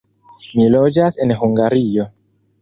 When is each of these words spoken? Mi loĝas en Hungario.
Mi 0.59 0.65
loĝas 0.75 1.19
en 1.27 1.35
Hungario. 1.43 2.09